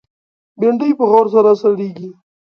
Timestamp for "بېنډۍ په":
0.59-1.03